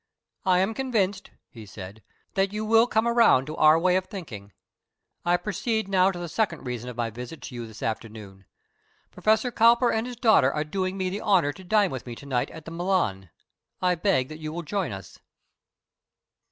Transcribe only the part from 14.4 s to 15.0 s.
will join